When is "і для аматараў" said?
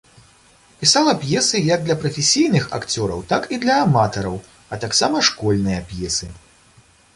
3.57-4.35